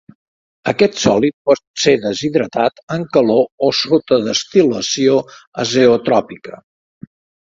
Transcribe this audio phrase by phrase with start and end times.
[0.69, 5.19] Aquest sòlid pot ser deshidratat amb calor o sota destil·lació
[5.65, 6.59] azeotròpica.